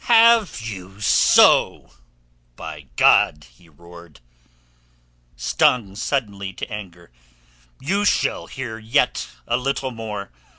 "Have 0.05 0.61
you 0.61 0.99
so, 0.99 1.91
by 2.55 2.87
God!" 2.95 3.43
he 3.43 3.69
roared, 3.69 4.19
stung 5.35 5.95
suddenly 5.95 6.53
to 6.53 6.71
anger. 6.73 7.11
"You 7.79 8.03
shall 8.03 8.47
hear 8.47 8.79
yet 8.79 9.29
a 9.47 9.57
little 9.57 9.91
more. 9.91 10.31